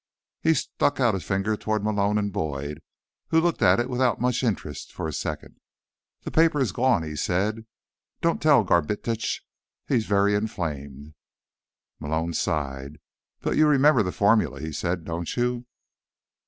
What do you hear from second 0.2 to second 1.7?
He stuck out a finger